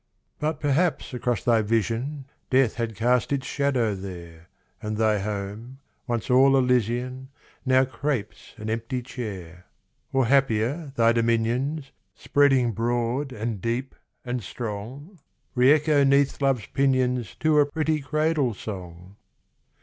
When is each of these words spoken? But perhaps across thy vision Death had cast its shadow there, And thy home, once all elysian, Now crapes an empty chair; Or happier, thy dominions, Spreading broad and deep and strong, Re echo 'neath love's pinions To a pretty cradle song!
But 0.39 0.59
perhaps 0.59 1.13
across 1.13 1.43
thy 1.43 1.61
vision 1.61 2.25
Death 2.49 2.73
had 2.73 2.95
cast 2.95 3.31
its 3.31 3.45
shadow 3.45 3.93
there, 3.93 4.49
And 4.81 4.97
thy 4.97 5.19
home, 5.19 5.77
once 6.07 6.27
all 6.31 6.57
elysian, 6.57 7.29
Now 7.67 7.85
crapes 7.85 8.57
an 8.57 8.67
empty 8.71 9.03
chair; 9.03 9.65
Or 10.11 10.25
happier, 10.25 10.91
thy 10.95 11.11
dominions, 11.11 11.91
Spreading 12.15 12.71
broad 12.71 13.31
and 13.31 13.61
deep 13.61 13.93
and 14.25 14.41
strong, 14.41 15.19
Re 15.53 15.71
echo 15.71 16.03
'neath 16.03 16.41
love's 16.41 16.65
pinions 16.65 17.35
To 17.41 17.59
a 17.59 17.67
pretty 17.67 18.01
cradle 18.01 18.55
song! 18.55 19.17